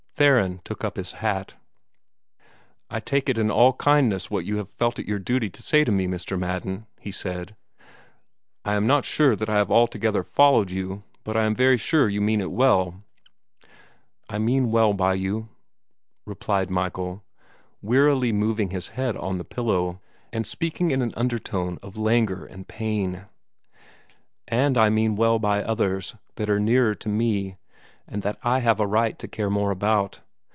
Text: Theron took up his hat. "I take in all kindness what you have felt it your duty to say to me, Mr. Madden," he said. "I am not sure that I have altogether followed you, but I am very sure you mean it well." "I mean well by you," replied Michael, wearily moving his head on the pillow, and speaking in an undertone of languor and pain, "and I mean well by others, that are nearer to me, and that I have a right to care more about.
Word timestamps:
Theron 0.15 0.61
took 0.63 0.83
up 0.83 0.97
his 0.97 1.13
hat. 1.13 1.55
"I 2.91 2.99
take 2.99 3.27
in 3.27 3.49
all 3.49 3.73
kindness 3.73 4.29
what 4.29 4.45
you 4.45 4.57
have 4.57 4.69
felt 4.69 4.99
it 4.99 5.07
your 5.07 5.17
duty 5.17 5.49
to 5.49 5.63
say 5.63 5.83
to 5.83 5.91
me, 5.91 6.05
Mr. 6.05 6.37
Madden," 6.37 6.85
he 6.99 7.09
said. 7.09 7.55
"I 8.63 8.75
am 8.75 8.85
not 8.85 9.03
sure 9.03 9.35
that 9.35 9.49
I 9.49 9.55
have 9.57 9.71
altogether 9.71 10.21
followed 10.21 10.69
you, 10.69 11.01
but 11.23 11.35
I 11.35 11.45
am 11.45 11.55
very 11.55 11.77
sure 11.79 12.07
you 12.07 12.21
mean 12.21 12.39
it 12.39 12.51
well." 12.51 13.01
"I 14.29 14.37
mean 14.37 14.69
well 14.69 14.93
by 14.93 15.15
you," 15.15 15.49
replied 16.27 16.69
Michael, 16.69 17.23
wearily 17.81 18.31
moving 18.31 18.69
his 18.69 18.89
head 18.89 19.17
on 19.17 19.39
the 19.39 19.43
pillow, 19.45 20.01
and 20.31 20.45
speaking 20.45 20.91
in 20.91 21.01
an 21.01 21.15
undertone 21.17 21.79
of 21.81 21.97
languor 21.97 22.45
and 22.45 22.67
pain, 22.67 23.25
"and 24.47 24.77
I 24.77 24.91
mean 24.91 25.15
well 25.15 25.39
by 25.39 25.63
others, 25.63 26.15
that 26.35 26.47
are 26.47 26.59
nearer 26.59 26.93
to 26.93 27.09
me, 27.09 27.57
and 28.07 28.23
that 28.23 28.37
I 28.43 28.59
have 28.59 28.79
a 28.81 28.87
right 28.87 29.17
to 29.19 29.27
care 29.27 29.49
more 29.49 29.71
about. 29.71 30.19